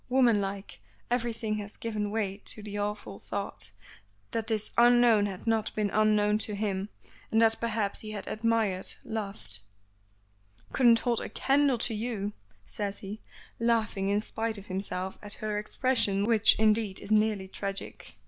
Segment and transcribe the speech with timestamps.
[0.09, 0.79] Womanlike,
[1.11, 3.71] everything has given way to the awful thought,
[4.31, 6.89] that this unknown had not been unknown to him,
[7.31, 9.59] and that perhaps he had admired loved
[10.73, 12.33] "Couldn't hold a candle to you,"
[12.65, 13.21] says he,
[13.59, 18.15] laughing in spite of himself at her expression which, indeed, is nearly tragic.